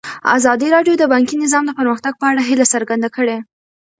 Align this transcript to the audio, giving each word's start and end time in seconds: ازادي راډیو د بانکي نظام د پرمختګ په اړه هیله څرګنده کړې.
ازادي 0.35 0.67
راډیو 0.75 0.93
د 0.97 1.03
بانکي 1.13 1.35
نظام 1.43 1.63
د 1.67 1.71
پرمختګ 1.79 2.13
په 2.17 2.25
اړه 2.31 2.41
هیله 2.49 2.65
څرګنده 2.73 3.09
کړې. 3.15 3.37